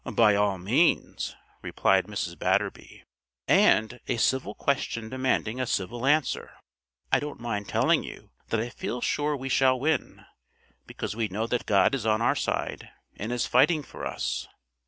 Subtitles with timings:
[0.03, 2.35] "By all means," replied Mrs.
[2.39, 3.03] Batterby;
[3.47, 6.55] "and, a civil question demanding a civil answer,
[7.11, 10.25] I don't mind telling you that I feel sure we shall win,
[10.87, 14.47] because we know that God is on our side and is fighting for us."